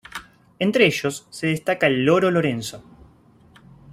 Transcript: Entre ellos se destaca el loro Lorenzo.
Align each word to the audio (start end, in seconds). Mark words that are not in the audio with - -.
Entre 0.57 0.87
ellos 0.87 1.27
se 1.29 1.45
destaca 1.45 1.85
el 1.85 2.03
loro 2.05 2.31
Lorenzo. 2.31 2.83